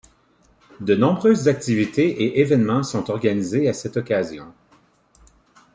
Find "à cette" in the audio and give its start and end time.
3.69-3.97